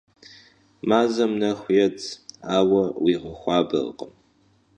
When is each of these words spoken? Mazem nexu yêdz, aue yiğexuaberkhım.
Mazem 0.87 1.33
nexu 1.41 1.69
yêdz, 1.75 2.03
aue 2.57 2.81
yiğexuaberkhım. 3.05 4.11